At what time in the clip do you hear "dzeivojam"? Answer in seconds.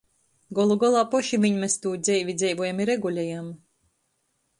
2.43-2.81